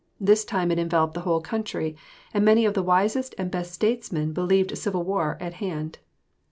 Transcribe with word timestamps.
This 0.19 0.43
time 0.43 0.71
it 0.71 0.79
enveloped 0.79 1.13
the 1.13 1.19
whole 1.19 1.41
country, 1.41 1.95
and 2.33 2.43
many 2.43 2.65
of 2.65 2.73
the 2.73 2.81
wisest 2.81 3.35
and 3.37 3.51
best 3.51 3.71
statesmen 3.71 4.33
believed 4.33 4.75
civil 4.75 5.03
war 5.03 5.37
at 5.39 5.53
hand. 5.61 5.99